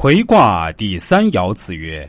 [0.00, 2.08] 葵卦第三爻辞曰：“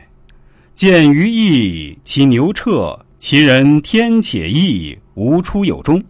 [0.76, 6.00] 见于义，其牛彻，其人天且义，无出有终。”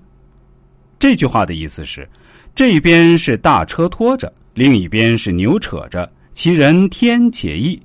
[1.01, 2.07] 这句话的意思是，
[2.55, 7.81] 这边是大车拖着，另一边是牛扯着，其人天且义。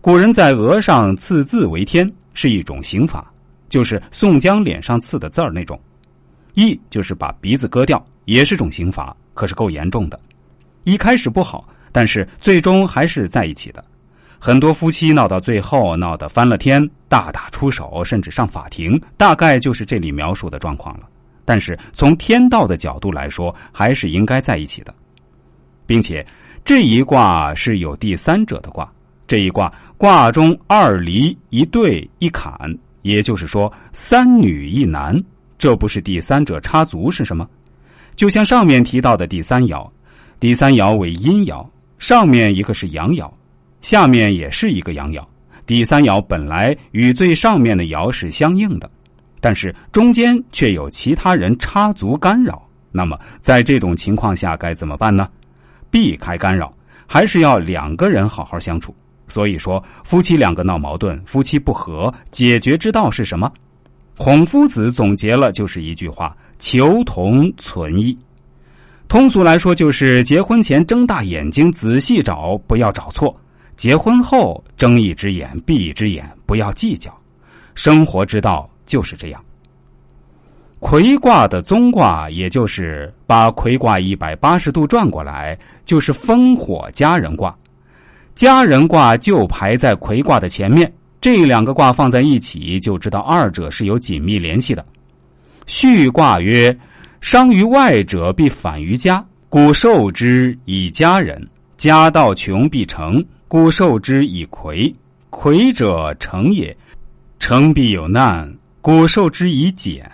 [0.00, 3.34] 古人在额上刺字为天，是一种刑法，
[3.68, 5.76] 就是宋江脸上刺的字儿那种。
[6.54, 10.20] 义就是把鼻子割掉，也是种刑罚，可是够严重的。
[10.84, 11.68] 一开始不好。
[11.92, 13.84] 但是最终还是在一起的，
[14.38, 21.06] 很多夫妻闹到最后闹得翻了天，大打出手，甚至上法庭，大概就是这里描述的状况了。
[21.44, 24.94] 但是从天道的角度来说，还是应该在一起的，
[25.86, 26.26] 并且
[26.64, 28.92] 这一卦是有第三者的卦，
[29.26, 32.52] 这一卦卦中二离一对一坎，
[33.02, 35.22] 也就是说三女一男，
[35.56, 37.48] 这不是第三者插足是什么？
[38.16, 39.88] 就像上面提到的第三爻，
[40.40, 41.64] 第三爻为阴爻。
[41.98, 43.30] 上面一个是阳爻，
[43.80, 45.24] 下面也是一个阳爻。
[45.64, 48.88] 第三爻本来与最上面的爻是相应的，
[49.40, 52.62] 但是中间却有其他人插足干扰。
[52.92, 55.28] 那么在这种情况下该怎么办呢？
[55.90, 56.72] 避开干扰，
[57.06, 58.94] 还是要两个人好好相处。
[59.28, 63.52] 所以说，夫妻两个闹矛盾，夫妻不和，解决之道是什么？
[64.16, 68.16] 孔夫子总结了就是一句话：求同存异。
[69.08, 73.32] 通俗来说，就是结婚前睁大眼睛仔细找，不要找错；
[73.76, 77.16] 结婚后睁一只眼闭一只眼，不要计较。
[77.76, 79.40] 生活之道就是这样。
[80.80, 87.56] 魁卦的宗卦，也就是把魁卦一百八十度转过来，就是烽火佳人卦。
[88.34, 94.84] 佳人卦就排在魁卦的前面，这两个卦放在一起，就知道二者是有紧密联系的。
[95.66, 96.76] 序卦曰。
[97.26, 101.36] 伤于外者，必反于家，故受之以家人；
[101.76, 104.94] 家道穷，必成，故受之以魁。
[105.28, 106.74] 魁者成也，
[107.40, 110.08] 成必有难，故受之以简。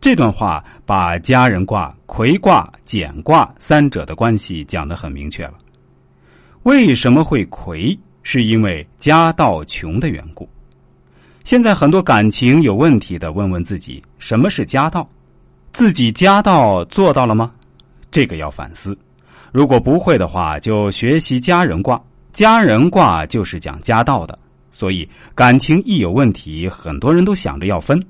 [0.00, 5.54] 这段话把家人卦、魁卦、简卦三者的关系讲得很明确了。
[6.62, 7.98] 为什么会魁？
[8.22, 10.48] 是因为家道穷的缘故。
[11.42, 15.04] 现在很多感情有问题的，问问自己，什么是家道？
[15.74, 17.50] 自己家道做到了吗？
[18.12, 18.96] 这个要反思。
[19.50, 22.00] 如果不会的话，就学习家人卦。
[22.32, 24.38] 家人卦就是讲家道的，
[24.70, 28.00] 所以感情一有问题，很多人都想着要分。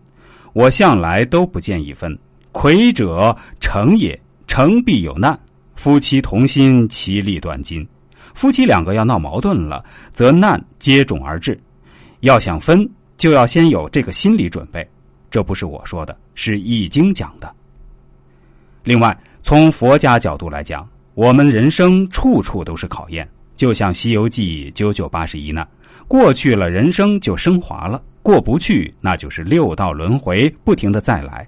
[0.53, 2.17] 我向来都不建议分。
[2.53, 5.39] 魁者成也，成必有难。
[5.75, 7.87] 夫妻同心，其利断金。
[8.35, 11.59] 夫妻两个要闹矛盾了，则难接踵而至。
[12.21, 12.87] 要想分，
[13.17, 14.87] 就要先有这个心理准备。
[15.35, 17.53] 这不是我说的，是《易经》讲的。
[18.85, 25.69] 另外，从佛家角度来讲，我们人生处处都是考验，就像《西游记》九九八十一难，
[26.07, 31.45] 过去了人生就升华了，过不去那就是六道轮回，不停的再来。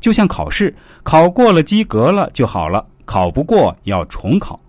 [0.00, 4.60] 就像考试，考过了及格了就好了，考不过要重考，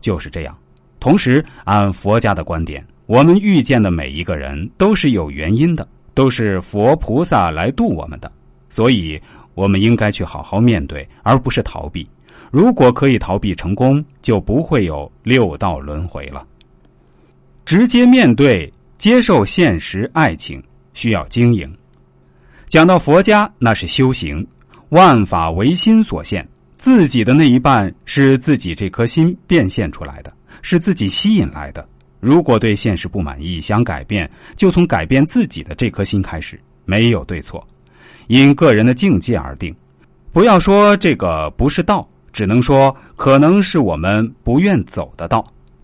[0.00, 0.56] 就是这样。
[0.98, 5.86] 同时，按佛家的观点，我们遇见的每一个人都是有原因的。
[6.14, 8.30] 都是佛菩萨来度我们的，
[8.68, 9.20] 所以
[9.54, 12.08] 我们应该去好好面对，而不是逃避。
[12.50, 16.46] 如果可以逃避成功，就不会有六道轮回了。
[17.64, 21.68] 直接面对、接受现实，爱情需要经营。
[22.68, 24.46] 讲到佛家，那是修行，
[24.90, 30.32] 万法唯心所现，自己的那一半是自己这颗心变现出来的，
[30.62, 31.86] 是自己吸引来的。
[32.24, 37.64] 如果对现实不满意，想改变，就从改变自己的这颗心开始，没有对错，
[38.28, 39.74] 因个人的境界而定。
[40.32, 45.44] 不要说这个不是道，只能说可能是我们不愿走的道。